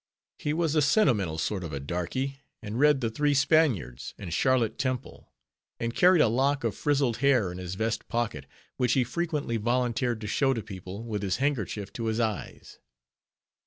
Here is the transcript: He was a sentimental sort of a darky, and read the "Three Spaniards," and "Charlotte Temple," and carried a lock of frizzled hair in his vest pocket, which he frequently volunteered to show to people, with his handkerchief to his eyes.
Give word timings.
He 0.39 0.51
was 0.51 0.73
a 0.73 0.81
sentimental 0.81 1.37
sort 1.37 1.63
of 1.63 1.71
a 1.73 1.79
darky, 1.79 2.39
and 2.63 2.79
read 2.79 3.01
the 3.01 3.09
"Three 3.11 3.35
Spaniards," 3.35 4.15
and 4.17 4.33
"Charlotte 4.33 4.79
Temple," 4.79 5.31
and 5.79 5.93
carried 5.93 6.21
a 6.23 6.27
lock 6.27 6.63
of 6.63 6.73
frizzled 6.75 7.17
hair 7.17 7.51
in 7.51 7.59
his 7.59 7.75
vest 7.75 8.07
pocket, 8.07 8.47
which 8.77 8.93
he 8.93 9.03
frequently 9.03 9.57
volunteered 9.57 10.19
to 10.21 10.25
show 10.27 10.55
to 10.55 10.63
people, 10.63 11.03
with 11.03 11.21
his 11.21 11.37
handkerchief 11.37 11.93
to 11.93 12.05
his 12.05 12.19
eyes. 12.19 12.79